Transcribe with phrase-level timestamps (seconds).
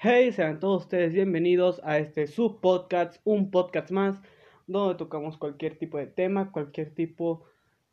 [0.00, 4.22] Hey, sean todos ustedes bienvenidos a este subpodcast, un podcast más,
[4.68, 7.42] donde tocamos cualquier tipo de tema, cualquier tipo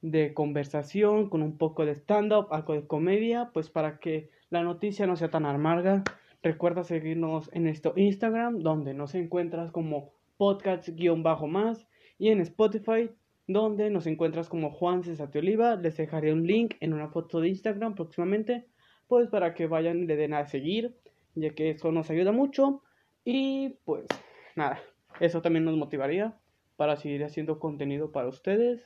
[0.02, 5.08] de conversación, con un poco de stand-up, algo de comedia, pues para que la noticia
[5.08, 6.04] no sea tan amarga.
[6.44, 11.88] Recuerda seguirnos en nuestro Instagram, donde nos encuentras como podcast-más,
[12.20, 13.10] y en Spotify,
[13.48, 15.76] donde nos encuentras como Juan Cesate Oliva.
[15.76, 18.68] Les dejaré un link en una foto de Instagram próximamente
[19.08, 20.96] pues para que vayan y le den a seguir,
[21.36, 22.82] ya que eso nos ayuda mucho.
[23.24, 24.06] Y pues
[24.56, 24.82] nada,
[25.20, 26.38] eso también nos motivaría
[26.76, 28.84] para seguir haciendo contenido para ustedes,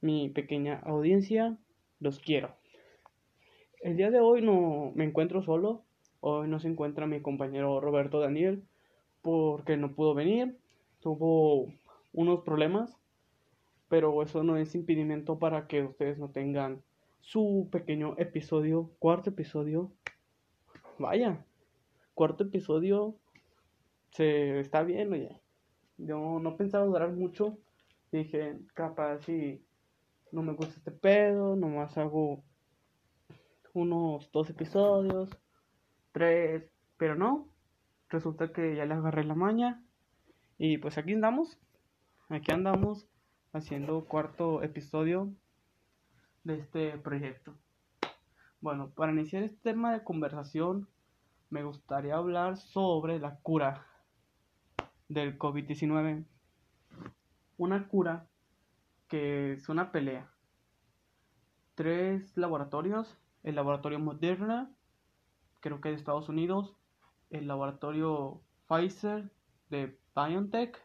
[0.00, 1.56] mi pequeña audiencia,
[2.00, 2.54] los quiero.
[3.80, 5.84] El día de hoy no me encuentro solo,
[6.20, 8.62] hoy no se encuentra mi compañero Roberto Daniel
[9.22, 10.58] porque no pudo venir,
[11.00, 11.72] tuvo
[12.12, 12.96] unos problemas,
[13.88, 16.82] pero eso no es impedimento para que ustedes no tengan
[17.20, 19.90] su pequeño episodio, cuarto episodio.
[20.98, 21.44] Vaya,
[22.14, 23.16] cuarto episodio
[24.10, 25.40] se está bien, oye.
[25.98, 27.58] Yo no pensaba durar mucho.
[28.12, 29.64] Dije, capaz si
[30.32, 32.42] no me gusta este pedo, nomás hago
[33.72, 35.30] unos dos episodios,
[36.12, 36.64] tres,
[36.96, 37.48] pero no.
[38.08, 39.82] Resulta que ya le agarré la maña.
[40.58, 41.58] Y pues aquí andamos.
[42.28, 43.08] Aquí andamos
[43.52, 45.32] haciendo cuarto episodio
[46.44, 47.54] de este proyecto.
[48.60, 50.88] Bueno, para iniciar este tema de conversación,
[51.54, 53.86] me gustaría hablar sobre la cura
[55.08, 56.26] del COVID-19.
[57.58, 58.26] Una cura
[59.06, 60.28] que es una pelea.
[61.76, 64.68] Tres laboratorios, el laboratorio Moderna,
[65.60, 66.76] creo que de Estados Unidos,
[67.30, 69.30] el laboratorio Pfizer
[69.70, 70.76] de BioNTech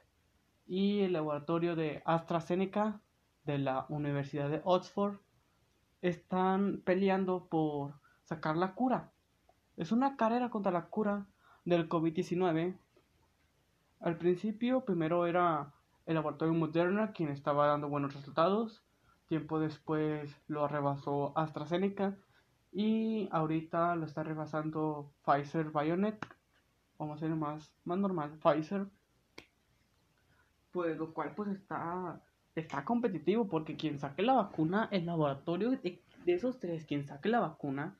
[0.67, 3.01] y el laboratorio de AstraZeneca
[3.43, 5.17] de la Universidad de Oxford
[6.03, 9.11] están peleando por sacar la cura.
[9.79, 11.25] Es una carrera contra la cura
[11.63, 12.77] del COVID-19.
[14.01, 15.73] Al principio, primero era
[16.05, 18.83] el laboratorio Moderna quien estaba dando buenos resultados.
[19.29, 22.17] Tiempo después lo rebasó AstraZeneca
[22.73, 26.37] y ahorita lo está rebasando Pfizer BioNTech.
[26.97, 28.85] Vamos a ser más, más normal, Pfizer.
[30.71, 32.21] Pues lo cual pues está
[32.53, 37.39] está competitivo porque quien saque la vacuna, el laboratorio de, esos tres, quien saque la
[37.39, 37.97] vacuna,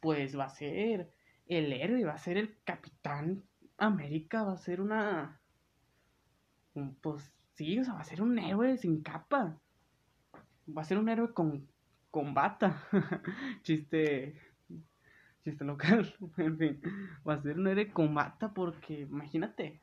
[0.00, 1.12] pues va a ser
[1.48, 3.42] el héroe, va a ser el capitán
[3.78, 5.40] América, va a ser una...
[7.00, 9.58] pues sí, o sea, va a ser un héroe sin capa.
[10.76, 11.66] Va a ser un héroe con,
[12.10, 12.82] con bata.
[13.62, 14.36] chiste...
[15.44, 16.14] Chiste local.
[16.36, 16.82] en fin,
[17.26, 19.80] va a ser un héroe con bata porque imagínate,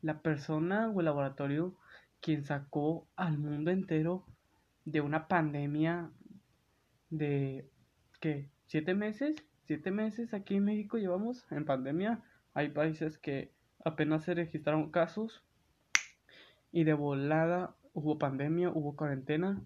[0.00, 1.76] la persona o el laboratorio
[2.20, 4.24] quien sacó al mundo entero
[4.86, 6.10] de una pandemia
[7.10, 7.68] de,
[8.20, 8.48] ¿qué?
[8.66, 9.36] ¿Siete meses?
[9.66, 12.22] ¿Siete meses aquí en México llevamos en pandemia?
[12.52, 13.52] Hay países que
[13.84, 15.42] apenas se registraron casos
[16.72, 19.62] y de volada hubo pandemia, hubo cuarentena.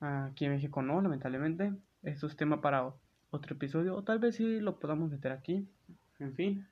[0.00, 1.72] Aquí en México no, lamentablemente.
[2.02, 2.94] Eso es tema para
[3.30, 3.94] otro episodio.
[3.96, 5.68] O tal vez sí lo podamos meter aquí.
[6.18, 6.66] En fin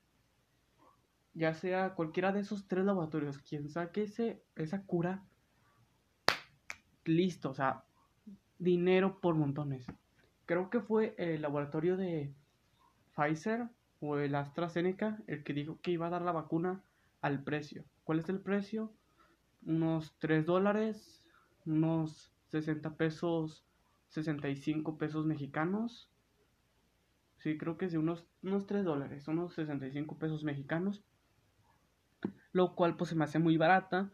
[1.33, 5.23] ya sea cualquiera de esos tres laboratorios, quien saque ese, esa cura,
[7.05, 7.85] listo, o sea,
[8.57, 9.85] dinero por montones.
[10.45, 12.33] Creo que fue el laboratorio de
[13.15, 13.67] Pfizer
[13.99, 16.83] o el AstraZeneca el que dijo que iba a dar la vacuna
[17.21, 17.85] al precio.
[18.03, 18.93] ¿Cuál es el precio?
[19.65, 21.23] Unos 3 dólares,
[21.65, 23.65] unos 60 pesos,
[24.07, 26.09] 65 pesos mexicanos.
[27.37, 31.03] Sí, creo que es de unos, unos 3 dólares, unos 65 pesos mexicanos
[32.51, 34.11] lo cual pues se me hace muy barata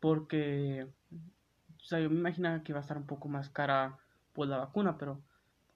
[0.00, 0.88] porque
[1.90, 3.98] yo me imaginaba que iba a estar un poco más cara
[4.32, 5.20] pues la vacuna, pero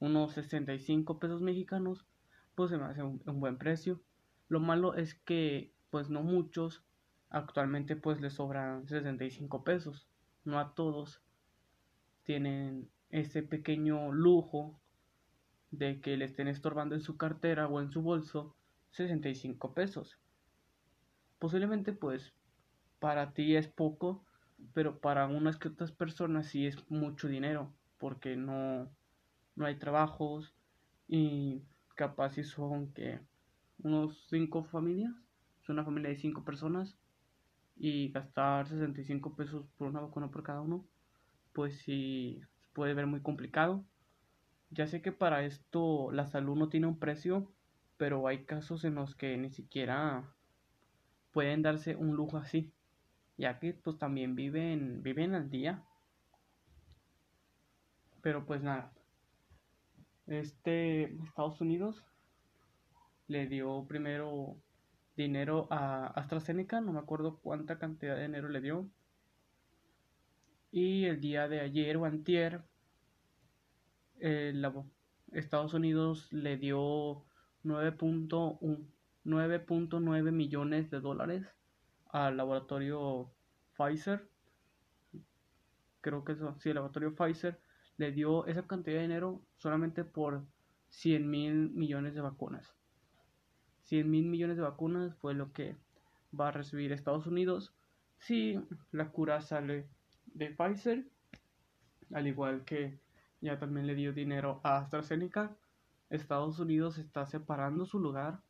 [0.01, 2.07] unos 65 pesos mexicanos
[2.55, 4.01] pues se me hace un, buen precio.
[4.49, 6.85] Lo malo es que pues no muchos
[7.31, 10.09] actualmente pues les sobran 65 pesos,
[10.45, 11.23] no a todos
[12.25, 14.81] tienen ese pequeño lujo
[15.71, 18.57] de que le estén estorbando en su cartera o en su bolso
[18.91, 20.19] 65 pesos.
[21.39, 22.33] Posiblemente pues
[22.99, 24.25] para ti es poco,
[24.73, 28.91] pero para unas que otras personas sí es mucho dinero, porque no,
[29.57, 30.55] no hay trabajos
[31.07, 31.63] y
[31.95, 33.21] capaz si son que
[33.79, 35.13] unos cinco familias,
[35.63, 36.97] es una familia de cinco personas
[37.77, 40.87] y gastar 65 pesos por una vacuna por cada uno,
[41.53, 42.41] pues sí
[42.73, 43.85] puede ver muy complicado.
[44.71, 47.53] Ya sé que para esto la salud no tiene un precio,
[47.97, 50.35] pero hay casos en los que ni siquiera
[51.33, 52.73] pueden darse un lujo así,
[53.37, 55.85] ya que pues también viven, viven al día.
[58.23, 58.93] Pero pues nada,
[60.27, 62.03] este Estados Unidos
[63.29, 64.57] le dio primero
[65.17, 68.91] dinero a AstraZeneca, no me acuerdo cuánta cantidad de dinero le dio.
[70.73, 72.65] Y el día de ayer o antier,
[75.33, 77.25] Estados Unidos le dio
[77.63, 81.47] 9.9 millones de dólares
[82.09, 83.31] al laboratorio
[83.77, 84.29] Pfizer.
[86.01, 87.61] Creo que eso, sí, el laboratorio Pfizer
[87.97, 90.45] le dio esa cantidad de dinero solamente por
[90.89, 92.75] 100 mil millones de vacunas.
[93.85, 95.77] 100 mil millones de vacunas fue lo que
[96.39, 97.75] va a recibir Estados Unidos
[98.19, 98.59] si
[98.93, 99.87] la cura sale
[100.27, 101.05] de Pfizer,
[102.13, 102.99] al igual que
[103.41, 105.55] ya también le dio dinero a AstraZeneca.
[106.11, 108.41] Estados Unidos está separando su lugar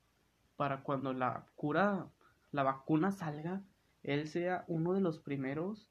[0.57, 2.07] para cuando la cura,
[2.53, 3.63] la vacuna salga,
[4.03, 5.91] él sea uno de los primeros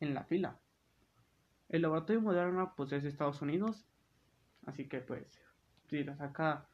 [0.00, 0.58] en la fila.
[1.70, 3.86] El laboratorio Moderna pues es Estados Unidos,
[4.66, 5.40] así que pues
[5.88, 6.66] si la saca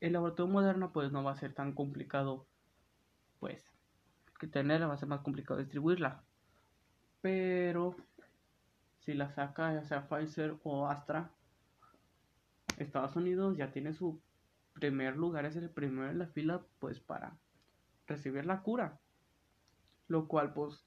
[0.00, 2.46] el laboratorio Moderna pues no va a ser tan complicado
[3.38, 3.62] pues
[4.40, 6.22] que tenerla, va a ser más complicado distribuirla.
[7.20, 7.96] Pero
[9.00, 11.30] si la saca ya sea Pfizer o Astra,
[12.78, 14.20] Estados Unidos ya tiene su
[14.72, 17.36] primer lugar, es el primero en la fila pues para
[18.06, 18.98] recibir la cura.
[20.08, 20.85] Lo cual pues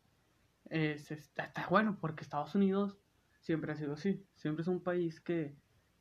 [0.69, 2.97] es, está, bueno porque Estados Unidos
[3.39, 5.55] siempre ha sido así, siempre es un país que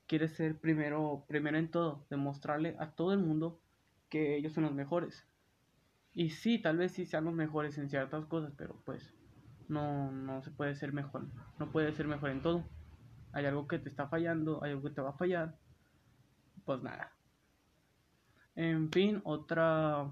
[0.07, 3.61] quiere ser primero, primero en todo, demostrarle a todo el mundo
[4.09, 5.27] que ellos son los mejores.
[6.15, 9.15] Y sí, tal vez sí sean los mejores en ciertas cosas, pero pues
[9.69, 11.27] no, no se puede ser mejor,
[11.59, 12.65] no puede ser mejor en todo.
[13.33, 15.59] Hay algo que te está fallando, hay algo que te va a fallar,
[16.65, 17.13] pues nada.
[18.57, 20.11] En fin, otra,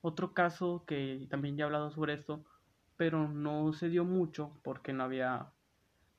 [0.00, 2.44] otro caso que también ya he hablado sobre esto,
[3.02, 5.50] pero no se dio mucho porque no había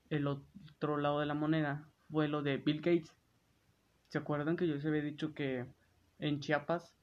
[0.09, 3.15] el otro lado de la moneda, fue lo de Bill Gates.
[4.09, 5.65] ¿Se acuerdan que yo les había dicho que
[6.19, 6.93] en Chiapas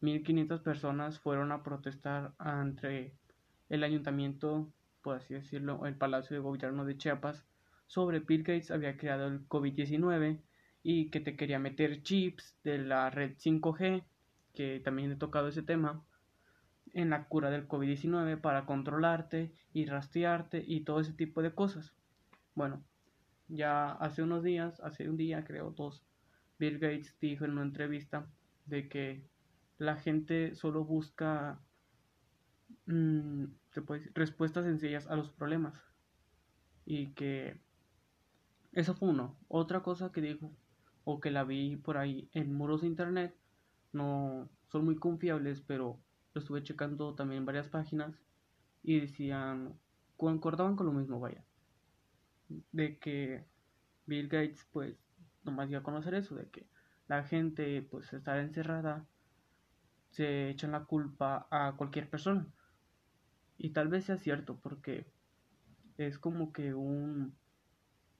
[0.00, 3.14] 1500 personas fueron a protestar ante
[3.68, 4.68] el ayuntamiento,
[5.00, 7.46] por así decirlo, el Palacio de Gobierno de Chiapas,
[7.86, 10.40] sobre Bill Gates había creado el COVID-19
[10.82, 14.02] y que te quería meter chips de la red 5G,
[14.54, 16.04] que también he tocado ese tema,
[16.94, 21.92] en la cura del COVID-19 para controlarte y rastrearte y todo ese tipo de cosas.
[22.54, 22.82] Bueno,
[23.48, 26.04] ya hace unos días, hace un día creo dos,
[26.58, 28.26] Bill Gates dijo en una entrevista
[28.66, 29.26] de que
[29.78, 31.60] la gente solo busca
[32.86, 33.44] mm,
[34.14, 35.82] respuestas sencillas a los problemas
[36.86, 37.60] y que
[38.72, 39.36] eso fue uno.
[39.48, 40.52] Otra cosa que dijo
[41.04, 43.36] o que la vi por ahí en muros de internet
[43.92, 46.00] no son muy confiables, pero
[46.34, 48.20] lo estuve checando también en varias páginas
[48.82, 49.78] y decían
[50.16, 51.44] concordaban con lo mismo, vaya
[52.72, 53.44] de que
[54.06, 54.96] Bill Gates pues
[55.44, 56.66] nomás iba a conocer eso, de que
[57.08, 59.06] la gente pues estar encerrada
[60.10, 62.46] se echan la culpa a cualquier persona.
[63.56, 65.06] Y tal vez sea cierto porque
[65.98, 67.36] es como que un...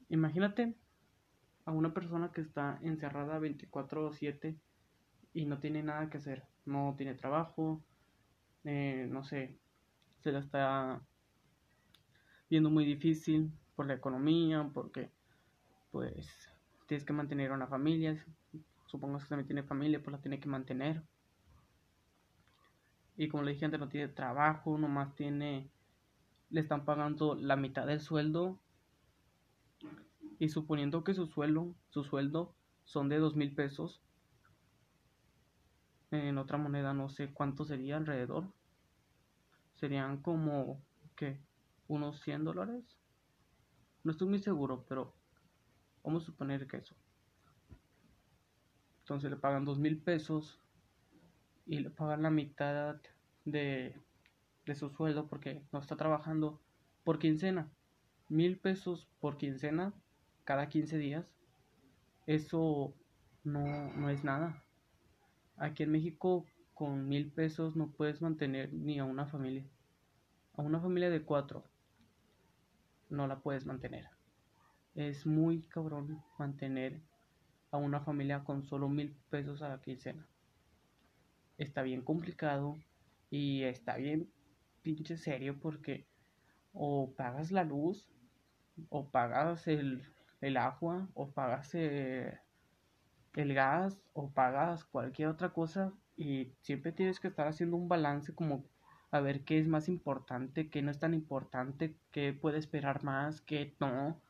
[0.08, 0.74] Imagínate
[1.64, 4.56] a una persona que está encerrada 24/7
[5.32, 7.82] y no tiene nada que hacer, no tiene trabajo,
[8.64, 9.56] eh, no sé,
[10.20, 11.00] se la está
[12.48, 15.10] viendo muy difícil, por la economía, porque
[15.90, 16.28] pues
[16.86, 18.24] tienes que mantener una familia,
[18.86, 21.02] supongo que también tiene familia, pues la tiene que mantener.
[23.16, 25.70] Y como le dije antes, no tiene trabajo, nomás tiene,
[26.50, 28.58] le están pagando la mitad del sueldo.
[30.40, 34.02] Y suponiendo que su sueldo, su sueldo son de dos mil pesos,
[36.14, 38.52] en otra moneda no sé cuánto sería alrededor.
[39.74, 40.80] Serían como,
[41.16, 41.40] ¿qué?
[41.88, 42.84] ¿Unos 100 dólares?
[44.02, 45.14] No estoy muy seguro, pero
[46.02, 46.94] vamos a suponer que eso.
[49.00, 50.58] Entonces le pagan dos mil pesos
[51.66, 52.96] y le pagan la mitad
[53.44, 53.94] de,
[54.64, 56.60] de su sueldo porque no está trabajando
[57.04, 57.70] por quincena.
[58.28, 59.92] Mil pesos por quincena
[60.44, 61.26] cada 15 días.
[62.26, 62.94] Eso
[63.44, 64.63] no, no es nada.
[65.56, 69.64] Aquí en México con mil pesos no puedes mantener ni a una familia.
[70.54, 71.64] A una familia de cuatro
[73.08, 74.08] no la puedes mantener.
[74.94, 77.00] Es muy cabrón mantener
[77.70, 80.26] a una familia con solo mil pesos a la quincena.
[81.58, 82.76] Está bien complicado
[83.30, 84.28] y está bien
[84.82, 86.06] pinche serio porque
[86.72, 88.08] o pagas la luz
[88.88, 90.02] o pagas el,
[90.40, 92.38] el agua o pagas el,
[93.34, 98.34] el gas o pagas cualquier otra cosa y siempre tienes que estar haciendo un balance
[98.34, 98.64] como
[99.10, 103.40] a ver qué es más importante, qué no es tan importante, qué puede esperar más,
[103.40, 104.20] qué no.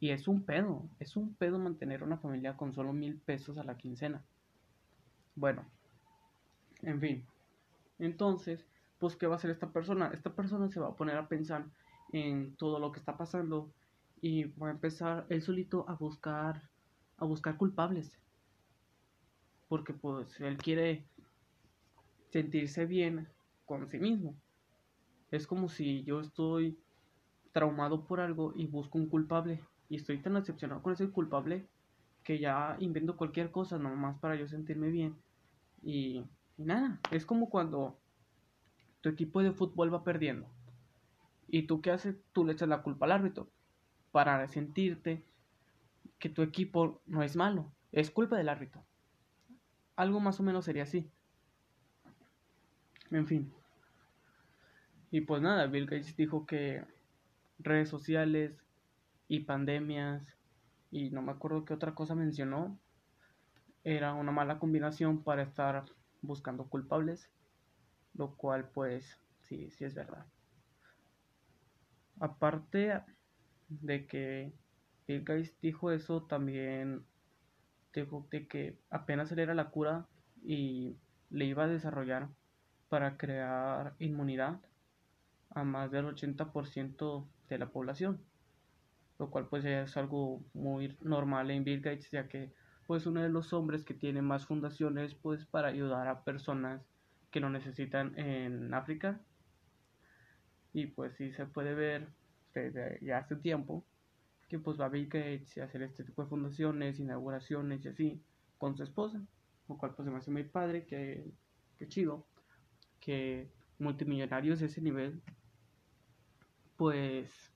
[0.00, 3.64] Y es un pedo, es un pedo mantener una familia con solo mil pesos a
[3.64, 4.24] la quincena.
[5.34, 5.64] Bueno,
[6.82, 7.26] en fin,
[7.98, 8.66] Entonces,
[8.98, 10.10] pues, ¿qué va a hacer esta persona?
[10.14, 11.66] Esta persona se va a poner a pensar
[12.12, 13.72] en todo lo que está pasando
[14.20, 16.70] y va a empezar él solito a buscar,
[17.18, 18.18] a buscar culpables.
[19.68, 21.06] Porque, pues, él quiere
[22.30, 23.28] sentirse bien
[23.64, 24.34] con sí mismo.
[25.30, 26.78] Es como si yo estoy
[27.52, 29.62] traumado por algo y busco un culpable.
[29.88, 31.66] Y estoy tan decepcionado con ese culpable
[32.24, 35.16] que ya invento cualquier cosa nomás para yo sentirme bien.
[35.82, 36.24] Y,
[36.56, 37.98] nada, es como cuando
[39.00, 40.46] tu equipo de fútbol va perdiendo.
[41.46, 42.16] ¿Y tú qué haces?
[42.32, 43.48] Tú le echas la culpa al árbitro
[44.12, 45.24] para sentirte
[46.18, 48.84] que tu equipo no es malo, es culpa del árbitro.
[49.98, 51.10] Algo más o menos sería así.
[53.10, 53.52] En fin.
[55.10, 56.84] Y pues nada, Bill Gates dijo que
[57.58, 58.62] redes sociales
[59.26, 60.22] y pandemias
[60.92, 62.78] y no me acuerdo qué otra cosa mencionó,
[63.82, 65.84] era una mala combinación para estar
[66.22, 67.28] buscando culpables,
[68.14, 70.26] lo cual pues sí, sí es verdad.
[72.20, 73.02] Aparte
[73.68, 74.52] de que
[75.08, 77.04] Bill Gates dijo eso, también
[78.02, 80.06] dijo de que apenas él era la cura
[80.42, 80.96] y
[81.30, 82.28] le iba a desarrollar
[82.88, 84.60] para crear inmunidad
[85.50, 88.20] a más del 80% de la población
[89.18, 92.52] lo cual pues es algo muy normal en Bill Gates ya que
[92.86, 96.80] pues uno de los hombres que tiene más fundaciones pues para ayudar a personas
[97.30, 99.20] que lo necesitan en África.
[100.72, 102.08] Y pues sí se puede ver
[102.54, 103.84] desde ya hace tiempo
[104.48, 108.22] que pues va Bill Gates a hacer este tipo de fundaciones, inauguraciones y así
[108.56, 109.22] con su esposa,
[109.68, 111.30] lo cual pues me hace muy padre, que,
[111.76, 112.26] que chido,
[113.00, 115.22] que multimillonarios de ese nivel
[116.76, 117.52] pues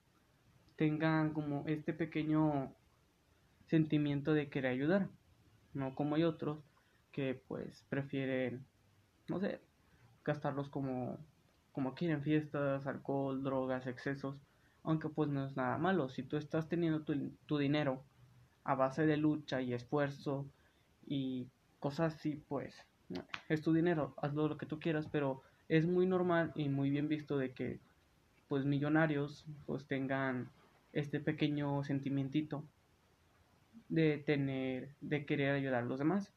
[0.77, 2.75] tengan como este pequeño
[3.67, 5.09] sentimiento de querer ayudar,
[5.73, 6.59] no como hay otros
[7.13, 8.67] que pues prefieren,
[9.29, 9.61] no sé,
[10.25, 11.19] gastarlos como,
[11.73, 14.37] como quieren, fiestas, alcohol, drogas, excesos,
[14.83, 18.03] aunque pues no es nada malo, si tú estás teniendo tu, tu dinero
[18.65, 20.47] a base de lucha y esfuerzo
[21.07, 21.49] y
[21.81, 22.75] cosas así, pues
[23.49, 27.09] es tu dinero, hazlo lo que tú quieras, pero es muy normal y muy bien
[27.09, 27.81] visto de que
[28.49, 30.51] pues millonarios pues tengan
[30.93, 32.65] este pequeño sentimientito
[33.89, 36.33] de tener, de querer ayudar a los demás.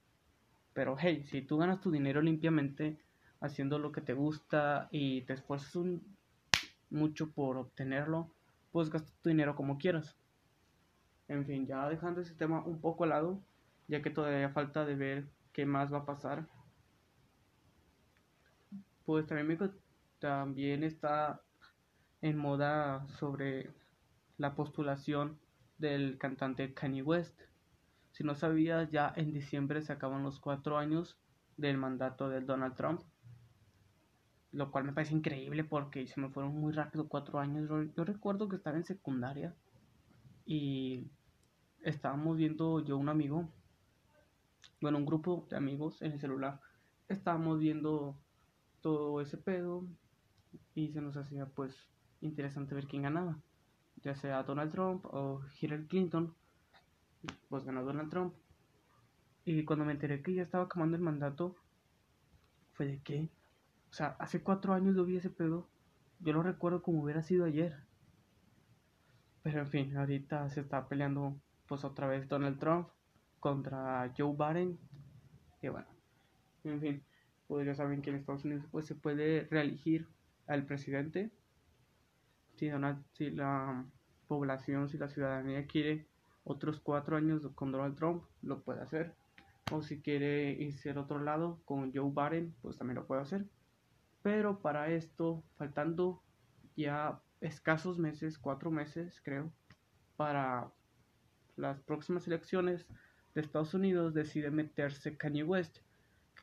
[0.73, 2.97] Pero hey, si tú ganas tu dinero limpiamente
[3.39, 5.77] haciendo lo que te gusta y te esfuerzas
[6.89, 8.34] mucho por obtenerlo,
[8.75, 10.17] pues gasta tu dinero como quieras.
[11.29, 13.41] En fin, ya dejando ese tema un poco al lado,
[13.87, 16.45] ya que todavía falta de ver qué más va a pasar.
[19.05, 19.71] Pues también,
[20.19, 21.39] también está
[22.21, 23.71] en moda sobre
[24.37, 25.39] la postulación
[25.77, 27.43] del cantante Kanye West.
[28.11, 31.17] Si no sabías, ya en diciembre se acaban los cuatro años
[31.55, 33.03] del mandato de Donald Trump,
[34.55, 37.69] lo cual me parece increíble porque se me fueron muy rápido cuatro años.
[37.95, 39.53] Yo recuerdo que estaba en secundaria
[40.45, 41.07] y
[41.83, 43.49] estábamos viendo yo un amigo,
[44.81, 46.59] bueno, un grupo de amigos en el celular,
[47.07, 48.17] estábamos viendo
[48.81, 49.85] todo ese pedo
[50.73, 51.75] y se nos hacía pues
[52.21, 53.37] interesante ver quién ganaba
[54.05, 56.33] ya sea Donald Trump o Hillary Clinton,
[57.49, 58.33] pues ganó Donald Trump.
[59.45, 61.55] Y cuando me enteré que ya estaba acabando el mandato,
[62.73, 63.29] fue de que,
[63.95, 65.69] o sea, hace cuatro años yo vi ese pedo,
[66.19, 67.77] yo lo recuerdo como hubiera sido ayer.
[69.41, 72.89] Pero en fin, ahorita se está peleando pues otra vez Donald Trump
[73.39, 74.77] contra Joe Biden.
[75.61, 75.87] Y bueno,
[76.65, 77.03] en fin,
[77.47, 80.09] pues ya saben que en Estados Unidos pues se puede reelegir
[80.45, 81.31] al presidente
[82.57, 83.85] si, Donald, si la
[84.27, 86.05] población, si la ciudadanía quiere
[86.43, 89.15] otros cuatro años con Donald Trump, lo puede hacer.
[89.71, 93.45] O si quiere irse al otro lado con Joe Biden, pues también lo puede hacer.
[94.25, 96.23] Pero para esto, faltando
[96.75, 99.53] ya escasos meses, cuatro meses creo,
[100.17, 100.71] para
[101.57, 102.87] las próximas elecciones
[103.35, 105.77] de Estados Unidos, decide meterse Kanye West.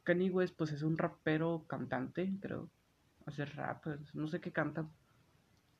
[0.04, 2.70] Kanye West pues es un rapero cantante, creo.
[3.26, 4.88] Hace rap, pues, no sé qué canta,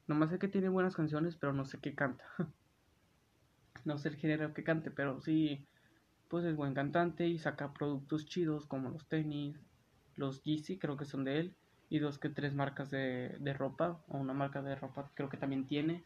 [0.08, 2.24] Nomás sé que tiene buenas canciones, pero no sé qué canta.
[3.84, 5.68] no sé el género que cante, pero sí,
[6.26, 9.56] pues es buen cantante y saca productos chidos como los tenis,
[10.16, 11.56] los Yeezy, creo que son de él,
[11.92, 15.36] y dos que tres marcas de, de ropa, o una marca de ropa creo que
[15.36, 16.02] también tiene.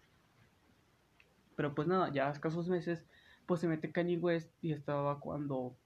[1.54, 3.06] Pero pues nada, ya a escasos meses,
[3.46, 5.76] pues se mete Kanye West y estaba cuando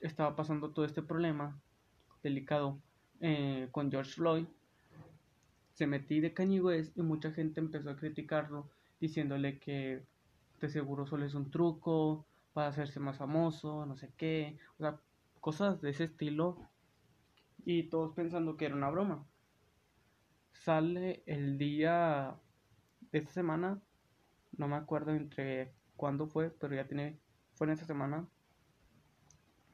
[0.00, 1.58] estaba pasando todo este problema
[2.22, 2.78] delicado
[3.20, 4.46] eh, con George Floyd
[5.72, 6.62] se metí de Kanye
[6.94, 10.06] y mucha gente empezó a criticarlo diciéndole que
[10.60, 15.00] de seguro solo es un truco para hacerse más famoso, no sé qué, o sea,
[15.40, 16.70] cosas de ese estilo
[17.66, 19.26] y todos pensando que era una broma.
[20.52, 22.36] Sale el día
[23.10, 23.82] de esta semana,
[24.56, 27.18] no me acuerdo entre cuándo fue, pero ya tiene,
[27.54, 28.24] fue en esta semana.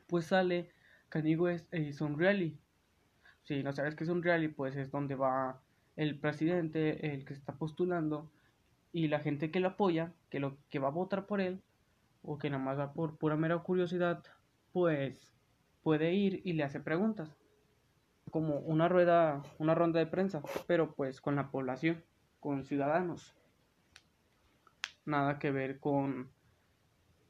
[0.07, 0.71] Pues sale
[1.11, 2.59] Kanye West e hizo un rally.
[3.43, 5.61] Si no sabes qué es un rally, pues es donde va
[5.95, 8.33] el presidente, el que está postulando,
[8.91, 11.63] y la gente que lo apoya, que lo que va a votar por él,
[12.23, 14.25] o que nada más va por pura mera curiosidad,
[14.73, 15.35] pues
[15.83, 17.42] puede ir y le hace preguntas.
[18.33, 22.03] Como una rueda, una ronda de prensa, pero pues con la población,
[22.41, 23.35] con ciudadanos.
[25.05, 26.31] Nada que ver con,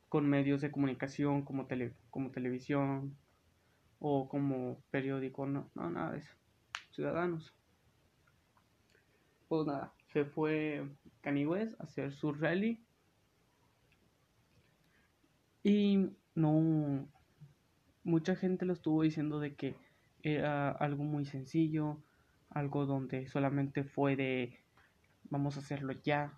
[0.08, 3.16] con medios de comunicación como, tele, como televisión
[3.98, 6.34] o como periódico, no, no, nada de eso.
[6.92, 7.52] Ciudadanos.
[9.48, 10.88] Pues nada, se fue
[11.20, 11.46] Kanye
[11.78, 12.80] a hacer su rally.
[15.64, 17.08] Y no,
[18.04, 19.74] mucha gente lo estuvo diciendo de que
[20.22, 21.98] era algo muy sencillo,
[22.50, 24.58] algo donde solamente fue de
[25.30, 26.34] vamos a hacerlo ya,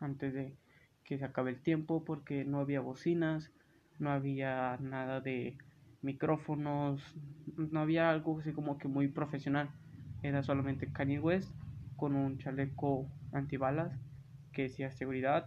[0.00, 0.56] antes de
[1.04, 3.50] que se acabe el tiempo, porque no había bocinas,
[3.98, 5.56] no había nada de
[6.02, 7.02] micrófonos,
[7.56, 9.70] no había algo así como que muy profesional,
[10.22, 11.54] era solamente Kanye West
[11.96, 13.92] con un chaleco antibalas
[14.52, 15.46] que decía seguridad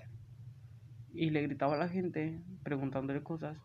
[1.13, 3.57] y le gritaba a la gente preguntándole cosas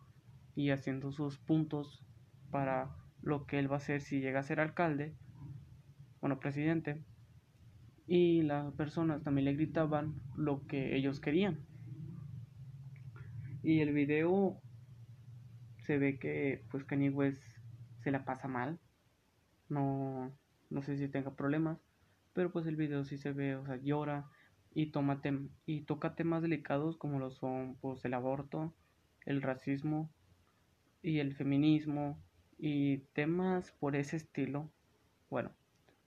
[0.55, 2.03] y haciendo sus puntos
[2.51, 2.91] para
[3.23, 5.15] lo que él va a hacer si llega a ser alcalde,
[6.21, 7.03] bueno, presidente.
[8.07, 11.61] Y las personas también le gritaban lo que ellos querían.
[13.63, 14.61] Y el video
[15.85, 17.43] se ve que pues Kanye West
[18.03, 18.79] se la pasa mal.
[19.69, 20.33] No,
[20.71, 21.79] no sé si tenga problemas,
[22.33, 24.27] pero pues el video sí se ve, o sea, llora
[24.73, 25.21] y, toma
[25.67, 28.75] y toca temas delicados como lo son pues el aborto,
[29.27, 30.11] el racismo
[31.03, 32.23] y el feminismo
[32.59, 34.71] y temas por ese estilo.
[35.31, 35.53] Bueno,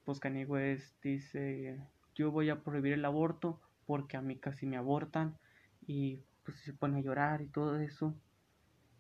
[0.03, 1.79] pues Kanye West dice,
[2.15, 5.37] yo voy a prohibir el aborto porque a mí casi me abortan
[5.87, 8.15] y pues se pone a llorar y todo eso.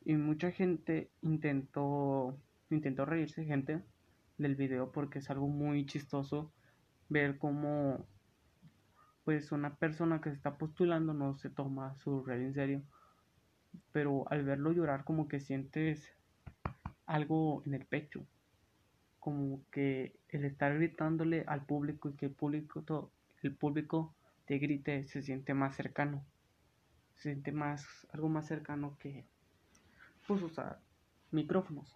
[0.05, 2.37] Y mucha gente intentó
[2.69, 3.83] intentó reírse gente
[4.37, 6.51] del video porque es algo muy chistoso
[7.09, 8.07] ver cómo
[9.23, 12.81] pues una persona que se está postulando no se toma su red en serio
[13.91, 16.13] pero al verlo llorar como que sientes
[17.11, 18.25] algo en el pecho
[19.19, 23.11] como que el estar gritándole al público y que el público todo,
[23.43, 24.13] el público
[24.45, 26.23] te grite se siente más cercano
[27.15, 29.25] se siente más algo más cercano que
[30.27, 30.79] pues usar
[31.31, 31.95] micrófonos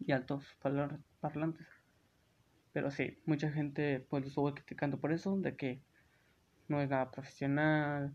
[0.00, 1.66] y altos parlantes
[2.72, 5.80] pero sí, mucha gente pues lo estuvo criticando por eso, de que
[6.68, 8.14] no es nada profesional,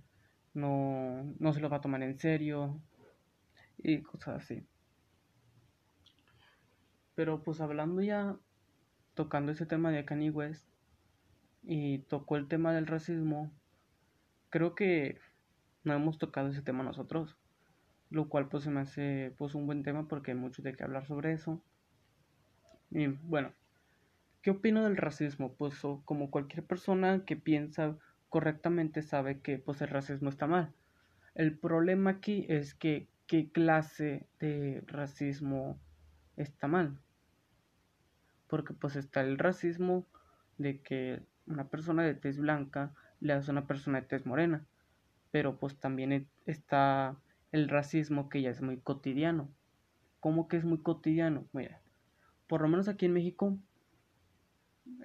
[0.54, 2.80] no, no se lo va a tomar en serio
[3.80, 4.66] y cosas así.
[7.16, 8.38] Pero pues hablando ya,
[9.14, 10.68] tocando ese tema de Kanye West
[11.64, 13.52] y tocó el tema del racismo,
[14.50, 15.20] creo que
[15.84, 17.38] no hemos tocado ese tema nosotros,
[18.10, 20.84] lo cual pues se me hace pues un buen tema porque hay mucho de qué
[20.84, 21.64] hablar sobre eso.
[22.92, 23.54] Y bueno,
[24.44, 25.56] ¿Qué opino del racismo?
[25.56, 27.98] Pues como cualquier persona que piensa
[28.28, 30.74] correctamente sabe que pues el racismo está mal.
[31.34, 35.80] El problema aquí es que qué clase de racismo
[36.38, 36.98] está mal.
[38.48, 40.06] Porque pues está el racismo
[40.58, 44.66] de que una persona de tez blanca le hace a una persona de tez morena.
[45.32, 47.18] Pero pues también e, está
[47.52, 49.50] el racismo que ya es muy cotidiano.
[50.20, 51.48] ¿Cómo que es muy cotidiano?
[51.54, 51.82] Mira,
[52.48, 53.58] por lo menos aquí en México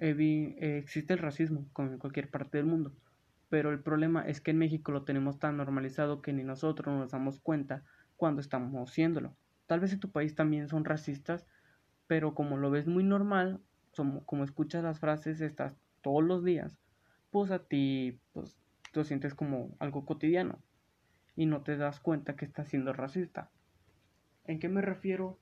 [0.01, 2.93] eh, existe el racismo como en cualquier parte del mundo,
[3.49, 7.11] pero el problema es que en México lo tenemos tan normalizado que ni nosotros nos
[7.11, 7.83] damos cuenta
[8.17, 9.35] cuando estamos haciéndolo.
[9.69, 11.45] Tal vez en tu país también son racistas,
[12.07, 13.61] pero como lo ves muy normal,
[13.95, 16.79] como, escuchas las frases estas todos los días,
[17.29, 18.57] pues a ti pues
[18.93, 20.57] lo sientes como algo cotidiano
[21.35, 23.51] y no te das cuenta que estás siendo racista.
[24.45, 25.37] ¿En qué me refiero?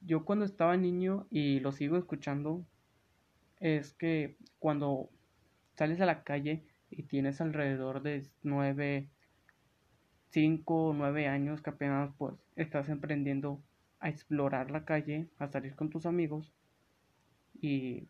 [0.00, 2.64] yo cuando estaba niño y lo sigo escuchando,
[3.60, 5.10] es que cuando
[5.74, 9.10] sales a la calle y tienes alrededor de 9,
[10.32, 13.62] 5 o 9 años que apenas pues estás emprendiendo
[14.00, 16.52] a explorar la calle, a salir con tus amigos
[17.60, 18.08] y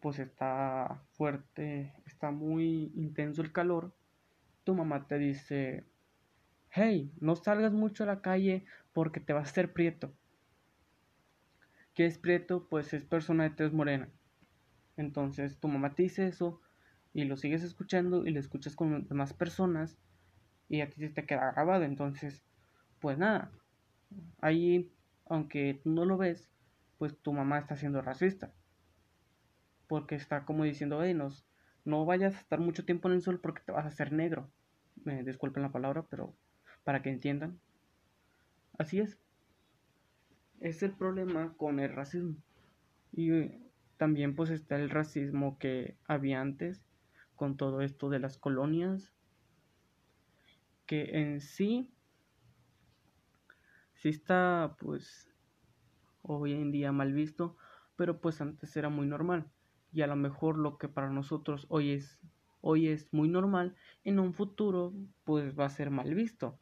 [0.00, 3.94] pues está fuerte, está muy intenso el calor,
[4.64, 5.84] tu mamá te dice,
[6.70, 10.12] hey, no salgas mucho a la calle porque te vas a hacer prieto
[11.94, 14.08] que es prieto, pues es persona de tez morena.
[14.96, 16.60] Entonces tu mamá te dice eso
[17.12, 19.98] y lo sigues escuchando y lo escuchas con demás personas
[20.70, 21.84] y a ti te queda grabado.
[21.84, 22.42] Entonces,
[23.00, 23.50] pues nada,
[24.40, 24.90] ahí
[25.30, 26.50] aunque tú no lo ves,
[26.98, 28.52] pues tu mamá está siendo racista.
[29.86, 31.46] Porque está como diciendo, hey, nos,
[31.84, 34.50] no vayas a estar mucho tiempo en el sol porque te vas a hacer negro.
[35.04, 36.34] Me disculpen la palabra, pero
[36.82, 37.60] para que entiendan.
[38.76, 39.18] Así es.
[40.58, 42.34] Es el problema con el racismo.
[43.12, 43.60] Y eh,
[43.98, 46.82] también pues está el racismo que había antes
[47.36, 49.12] con todo esto de las colonias.
[50.90, 51.88] Que en sí,
[53.94, 55.32] sí está pues
[56.20, 57.56] hoy en día mal visto,
[57.94, 59.46] pero pues antes era muy normal.
[59.92, 62.18] Y a lo mejor lo que para nosotros hoy es
[62.60, 66.58] hoy es muy normal, en un futuro pues va a ser mal visto.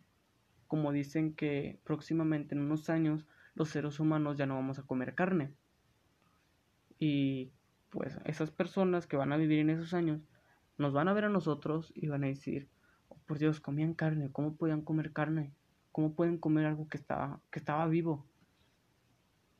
[0.67, 5.15] Como dicen que próximamente en unos años los seres humanos ya no vamos a comer
[5.15, 5.55] carne.
[6.99, 7.51] Y
[7.89, 10.21] pues esas personas que van a vivir en esos años
[10.77, 12.69] nos van a ver a nosotros y van a decir,
[13.29, 15.53] por Dios, comían carne, ¿cómo podían comer carne?
[15.93, 18.27] ¿Cómo pueden comer algo que estaba, que estaba vivo?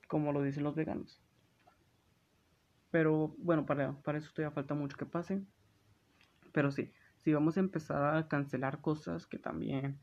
[0.09, 1.23] Como lo dicen los veganos.
[2.91, 5.45] Pero bueno, para, para eso todavía falta mucho que pase.
[6.53, 10.01] Pero sí, si vamos a empezar a cancelar cosas que también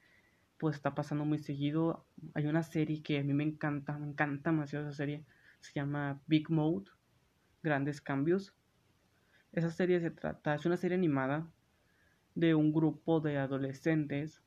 [0.59, 2.05] pues está pasando muy seguido.
[2.35, 5.25] Hay una serie que a mí me encanta, me encanta demasiado esa serie.
[5.59, 6.91] Se llama Big Mode,
[7.63, 8.55] Grandes Cambios.
[9.51, 11.49] Esa serie se trata, es una serie animada
[12.35, 14.43] de un grupo de adolescentes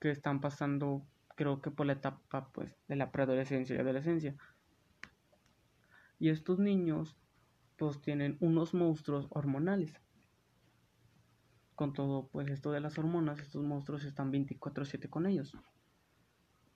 [0.00, 4.36] que están pasando, creo que por la etapa pues de la preadolescencia y adolescencia.
[6.18, 7.16] Y estos niños
[7.76, 10.00] pues tienen unos monstruos hormonales
[11.76, 15.56] con todo pues esto de las hormonas, estos monstruos están 24/7 con ellos.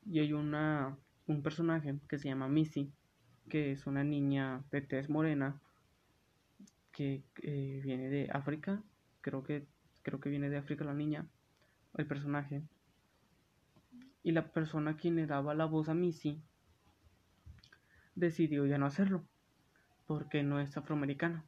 [0.04, 2.92] Y hay una un personaje que se llama Missy,
[3.48, 5.60] que es una niña de tez morena
[6.92, 8.82] que eh, viene de África,
[9.20, 9.66] creo que
[10.02, 11.26] creo que viene de África la niña,
[11.96, 12.62] el personaje.
[14.22, 16.42] Y la persona quien le daba la voz a Missy
[18.14, 19.24] decidió ya no hacerlo
[20.06, 21.44] porque no es afroamericana.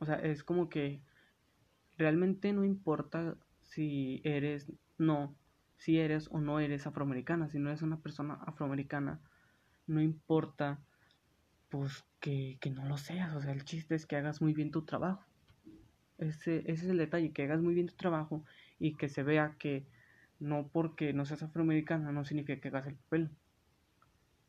[0.00, 1.02] O sea, es como que
[1.96, 5.36] realmente no importa si eres no,
[5.76, 9.20] si eres o no eres afroamericana, si no eres una persona afroamericana,
[9.86, 10.80] no importa
[11.68, 14.84] pues que, no lo seas, o sea, el chiste es que hagas muy bien tu
[14.84, 15.24] trabajo.
[16.18, 18.44] Ese, ese es el detalle, que hagas muy bien tu trabajo
[18.78, 19.86] y que se vea que
[20.38, 23.30] no porque no seas afroamericana no significa que hagas el papel.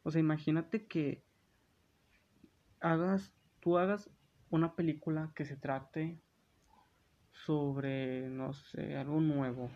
[0.04, 1.23] O sea, imagínate que
[2.80, 4.10] hagas, tú hagas
[4.49, 6.19] una película que se trate
[7.32, 9.69] sobre, no sé, algo nuevo.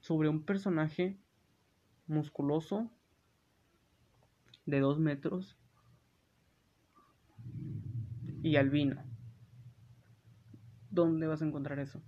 [0.00, 1.16] Sobre un personaje
[2.06, 2.90] musculoso
[4.66, 5.56] de dos metros
[8.42, 9.11] y albino.
[10.92, 12.02] ¿Dónde vas a encontrar eso?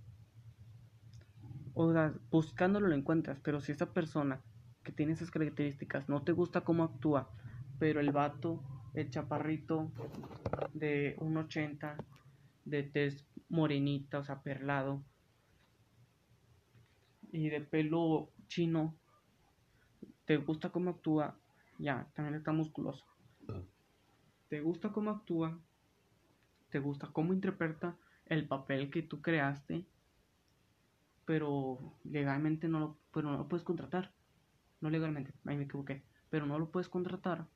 [1.73, 4.43] O sea, buscándolo lo encuentras, pero si esa persona
[4.83, 7.31] que tiene esas características no te gusta cómo actúa,
[7.79, 9.91] pero el vato, el chaparrito
[10.73, 11.97] de 1,80
[12.63, 15.03] de tez morenita, o sea, perlado.
[17.31, 18.95] Y de pelo chino.
[20.25, 21.39] ¿Te gusta cómo actúa?
[21.79, 23.03] Ya, también está musculoso.
[24.47, 25.59] ¿Te gusta cómo actúa?
[26.69, 29.85] ¿Te gusta cómo interpreta el papel que tú creaste?
[31.25, 34.11] Pero legalmente no lo, pero no lo puedes contratar.
[34.81, 36.03] No legalmente, ahí me equivoqué.
[36.29, 37.47] Pero no lo puedes contratar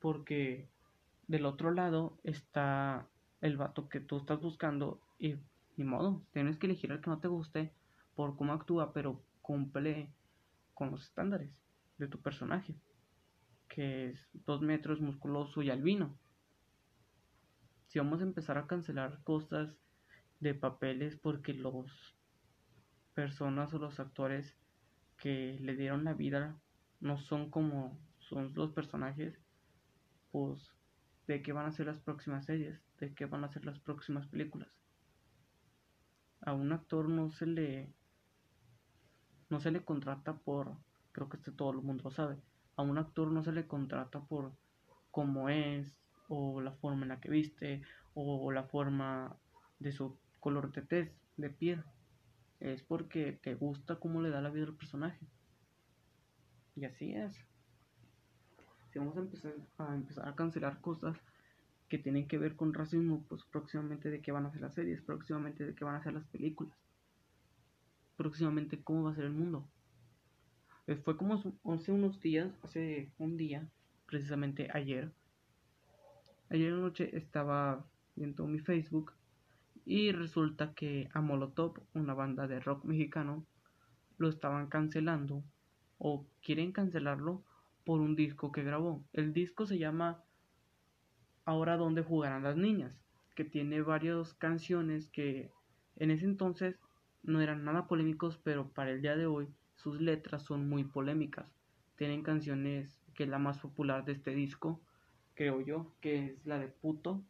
[0.00, 0.68] porque
[1.26, 3.06] del otro lado está
[3.40, 5.36] el vato que tú estás buscando y
[5.76, 7.72] ni modo, tienes que elegir el que no te guste
[8.14, 10.12] por cómo actúa, pero cumple
[10.74, 11.50] con los estándares
[11.98, 12.74] de tu personaje,
[13.68, 16.16] que es dos metros, musculoso y albino.
[17.86, 19.76] Si vamos a empezar a cancelar cosas
[20.40, 22.16] de papeles porque los
[23.14, 24.56] personas o los actores
[25.16, 26.56] que le dieron la vida
[27.00, 29.40] no son como son los personajes,
[30.30, 30.72] pues
[31.26, 34.26] de qué van a ser las próximas series, de qué van a ser las próximas
[34.26, 34.68] películas.
[36.40, 37.92] A un actor no se le
[39.50, 40.76] no se le contrata por
[41.12, 42.36] creo que este todo el mundo lo sabe.
[42.76, 44.52] A un actor no se le contrata por
[45.10, 45.96] cómo es
[46.28, 47.82] o la forma en la que viste
[48.14, 49.36] o la forma
[49.78, 50.18] de su
[50.48, 51.84] color de tez, de piel.
[52.58, 55.26] Es porque te gusta cómo le da la vida al personaje.
[56.74, 57.38] Y así es
[58.90, 61.14] si vamos a empezar a empezar a cancelar cosas
[61.90, 65.02] que tienen que ver con racismo, pues próximamente de qué van a ser las series,
[65.02, 66.74] próximamente de qué van a ser las películas,
[68.16, 69.68] próximamente cómo va a ser el mundo.
[70.86, 73.68] Eh, fue como hace unos días, hace un día,
[74.06, 75.12] precisamente ayer,
[76.48, 79.12] ayer noche estaba viendo mi Facebook
[79.90, 83.46] y resulta que a Molotov, una banda de rock mexicano,
[84.18, 85.42] lo estaban cancelando
[85.96, 87.42] o quieren cancelarlo
[87.86, 89.02] por un disco que grabó.
[89.14, 90.22] El disco se llama
[91.46, 93.00] Ahora dónde jugarán las niñas,
[93.34, 95.50] que tiene varias canciones que
[95.96, 96.78] en ese entonces
[97.22, 101.46] no eran nada polémicos, pero para el día de hoy sus letras son muy polémicas.
[101.96, 104.82] Tienen canciones que es la más popular de este disco,
[105.32, 107.24] creo yo, que es la de Puto,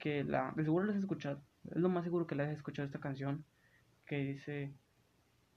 [0.00, 2.86] que la de seguro la has escuchado, es lo más seguro que la has escuchado
[2.86, 3.44] esta canción,
[4.06, 4.72] que dice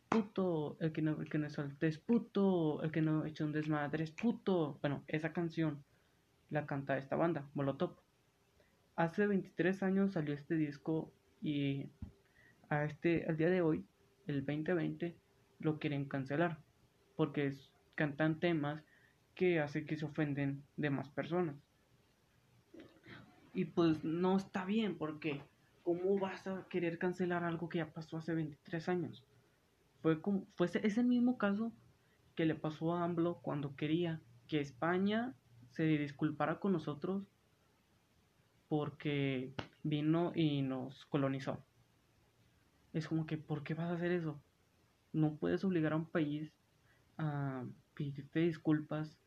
[0.10, 4.04] puto, el que no, el que no es puto, el que no echa un desmadre
[4.04, 4.78] es puto.
[4.82, 5.84] Bueno, esa canción
[6.50, 7.98] la canta esta banda, Molotov.
[8.96, 11.90] Hace 23 años salió este disco y
[12.70, 13.86] a este, al día de hoy,
[14.28, 15.18] el 2020,
[15.60, 16.60] lo quieren cancelar
[17.16, 17.54] porque
[17.96, 18.84] cantan temas
[19.36, 21.56] que hacen que se ofenden de más personas.
[23.54, 25.42] Y pues no está bien porque
[25.86, 29.24] ¿cómo vas a querer cancelar algo que ya pasó hace 23 años?
[30.02, 31.72] Fue, como, fue ese mismo caso
[32.36, 35.36] que le pasó a AMLO cuando quería que España
[35.70, 37.24] se disculpara con nosotros
[38.68, 41.64] porque vino y nos colonizó.
[42.92, 44.42] Es como que, ¿por qué vas a hacer eso?
[45.14, 46.52] No puedes obligar a un país
[47.20, 49.20] a pedirte disculpas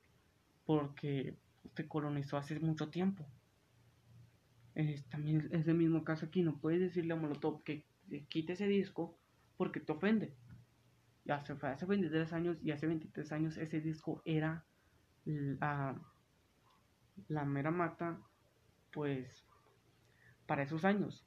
[0.66, 1.37] porque
[1.75, 3.25] te colonizó hace mucho tiempo.
[4.78, 7.84] Es, también es el mismo caso aquí, no puedes decirle a Molotov que
[8.28, 9.18] quite ese disco
[9.56, 10.36] porque te ofende
[11.32, 14.64] hace, hace 23 años y hace 23 años ese disco era
[15.24, 16.00] la,
[17.26, 18.20] la mera mata,
[18.92, 19.44] pues
[20.46, 21.26] para esos años.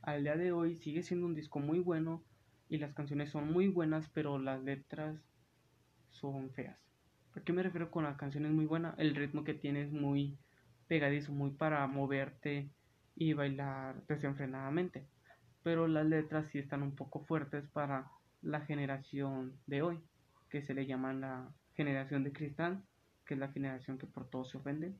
[0.00, 2.24] Al día de hoy sigue siendo un disco muy bueno
[2.70, 5.20] y las canciones son muy buenas, pero las letras
[6.08, 6.78] son feas.
[7.34, 8.98] ¿A qué me refiero con las canciones muy buenas?
[8.98, 10.38] El ritmo que tiene es muy
[10.88, 12.70] pegadizo, muy para moverte
[13.16, 15.08] y bailar desenfrenadamente.
[15.62, 18.08] Pero las letras sí están un poco fuertes para
[18.42, 20.00] la generación de hoy,
[20.48, 22.84] que se le llama la generación de cristal,
[23.24, 24.94] que es la generación que por todo se ofende.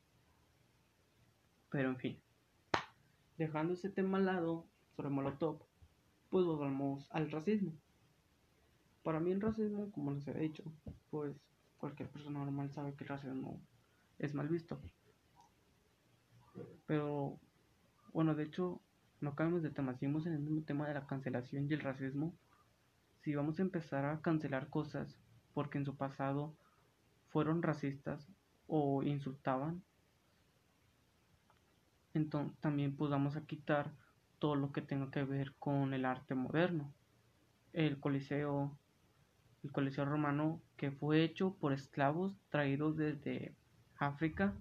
[1.70, 2.20] Pero en fin,
[3.38, 5.62] dejando ese tema al lado sobre Molotov,
[6.30, 7.72] pues volvamos al racismo.
[9.02, 10.64] Para mí el racismo, como les he dicho,
[11.10, 11.36] pues
[11.76, 13.62] cualquier persona normal sabe que el racismo
[14.18, 14.80] es mal visto.
[16.86, 17.38] Pero,
[18.16, 18.80] bueno, de hecho,
[19.20, 22.34] no cambiamos de tema, seguimos en el mismo tema de la cancelación y el racismo
[23.20, 25.18] si vamos a empezar a cancelar cosas
[25.52, 26.56] porque en su pasado
[27.28, 28.26] fueron racistas
[28.68, 29.82] o insultaban,
[32.14, 33.92] entonces también pues vamos a quitar
[34.38, 36.94] todo lo que tenga que ver con el arte moderno.
[37.74, 38.78] El Coliseo,
[39.62, 43.54] el Coliseo romano que fue hecho por esclavos traídos desde
[43.98, 44.54] África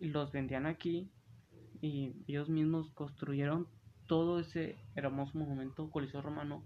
[0.00, 1.12] y los vendían aquí
[1.80, 3.68] y ellos mismos construyeron
[4.06, 6.64] todo ese hermoso monumento Coliseo romano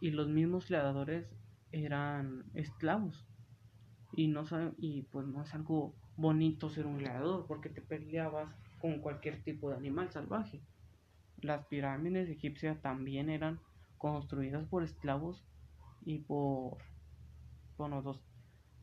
[0.00, 1.26] y los mismos gladiadores
[1.72, 3.26] eran esclavos.
[4.12, 4.44] Y no
[4.78, 9.70] y pues no es algo bonito ser un gladiador porque te peleabas con cualquier tipo
[9.70, 10.60] de animal salvaje.
[11.38, 13.58] Las pirámides egipcias también eran
[13.98, 15.42] construidas por esclavos
[16.04, 16.76] y por
[17.76, 18.22] bueno dos.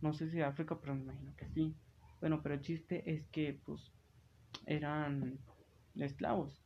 [0.02, 1.76] No sé si África pero me imagino que sí.
[2.20, 3.94] Bueno pero el chiste es que pues
[4.66, 5.40] eran
[5.96, 6.62] esclavos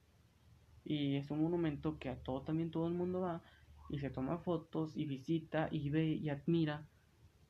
[0.85, 3.41] y es un monumento que a todo también todo el mundo va
[3.89, 6.87] y se toma fotos y visita y ve y admira.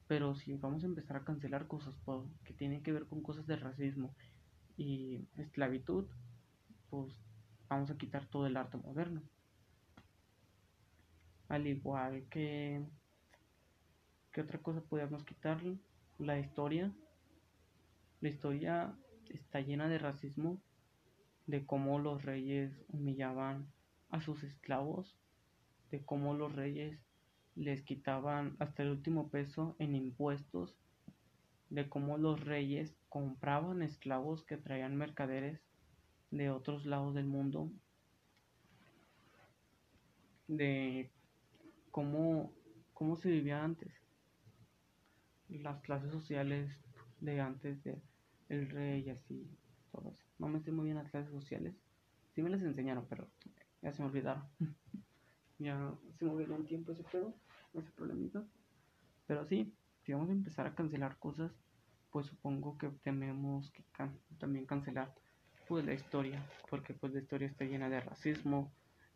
[0.07, 1.95] Pero si vamos a empezar a cancelar cosas
[2.43, 4.13] que tienen que ver con cosas de racismo
[4.77, 6.05] y esclavitud,
[6.89, 7.13] pues
[7.67, 9.21] vamos a quitar todo el arte moderno.
[11.49, 12.83] Al igual que...
[14.31, 15.77] ¿Qué otra cosa podríamos quitarle?
[16.19, 16.93] La historia.
[18.21, 18.95] La historia
[19.29, 20.61] está llena de racismo,
[21.47, 23.67] de cómo los reyes humillaban
[24.09, 25.17] a sus esclavos
[25.91, 26.99] de cómo los reyes
[27.55, 30.75] les quitaban hasta el último peso en impuestos,
[31.69, 35.61] de cómo los reyes compraban esclavos que traían mercaderes
[36.31, 37.71] de otros lados del mundo,
[40.47, 41.09] de
[41.91, 42.51] cómo,
[42.93, 43.93] cómo se vivía antes,
[45.47, 46.69] las clases sociales
[47.21, 48.01] de antes de
[48.49, 49.47] el rey así,
[49.91, 51.75] todo No me sé muy bien las clases sociales,
[52.33, 53.27] sí me las enseñaron, pero
[53.81, 54.43] ya se me olvidaron.
[55.59, 57.33] ya se movió un tiempo ese pedo,
[57.73, 58.43] ese problemita.
[59.27, 61.51] Pero sí, si vamos a empezar a cancelar cosas,
[62.11, 63.83] pues supongo que tenemos que
[64.37, 65.13] también cancelar
[65.67, 68.71] pues la historia, porque pues la historia está llena de racismo,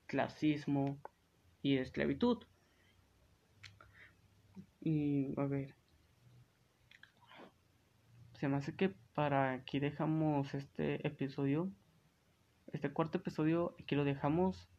[0.08, 1.00] clasismo
[1.62, 2.39] y de esclavitud.
[4.82, 5.76] Y a ver,
[8.39, 11.69] se me hace que para aquí dejamos este episodio,
[12.71, 14.69] este cuarto episodio, aquí lo dejamos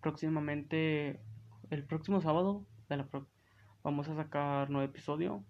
[0.00, 1.20] próximamente
[1.68, 3.08] el próximo sábado de la
[3.82, 5.44] vamos a sacar nuevo episodio.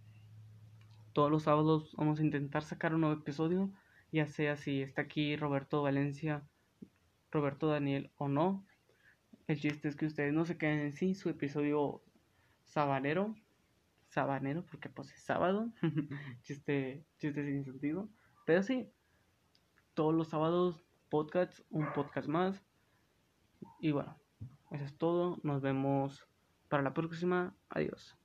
[1.13, 3.71] Todos los sábados vamos a intentar sacar un nuevo episodio,
[4.11, 6.43] ya sea si está aquí Roberto Valencia,
[7.31, 8.67] Roberto Daniel o no.
[9.47, 12.03] El chiste es que ustedes no se queden en sí su episodio
[12.65, 13.37] sabanero,
[14.13, 15.73] sabanero porque pues es sábado,
[16.43, 18.09] chiste, chiste sin sentido,
[18.45, 18.89] pero sí,
[19.95, 22.63] todos los sábados podcast, un podcast más.
[23.81, 24.17] Y bueno,
[24.71, 25.39] eso es todo.
[25.43, 26.27] Nos vemos
[26.69, 27.55] para la próxima.
[27.69, 28.22] Adiós.